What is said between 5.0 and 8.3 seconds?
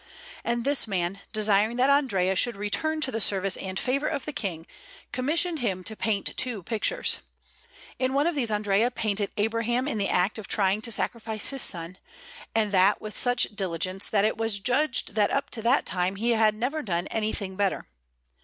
commissioned him to paint two pictures. In one